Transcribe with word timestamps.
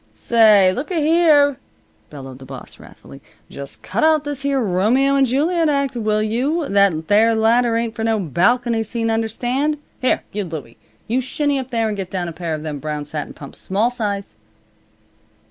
"Say 0.15 0.73
looka 0.75 0.95
here!" 0.97 1.57
bellowed 2.09 2.39
the 2.39 2.45
boss, 2.45 2.79
wrathfully. 2.79 3.21
"Just 3.51 3.83
cut 3.83 4.03
out 4.03 4.23
this 4.23 4.41
here 4.41 4.59
Romeo 4.59 5.13
and 5.15 5.27
Juliet 5.27 5.69
act, 5.69 5.95
will 5.95 6.23
you! 6.23 6.67
That 6.67 7.07
there 7.07 7.35
ladder 7.35 7.77
ain't 7.77 7.93
for 7.93 8.03
no 8.03 8.17
balcony 8.19 8.81
scene, 8.81 9.11
understand. 9.11 9.77
Here 10.01 10.23
you, 10.31 10.43
Louie, 10.43 10.77
you 11.07 11.21
shinny 11.21 11.59
up 11.59 11.69
there 11.69 11.87
and 11.87 11.95
get 11.95 12.09
down 12.09 12.27
a 12.27 12.31
pair 12.33 12.55
of 12.55 12.63
them 12.63 12.79
brown 12.79 13.05
satin 13.05 13.33
pumps, 13.35 13.59
small 13.59 13.91
size." 13.91 14.35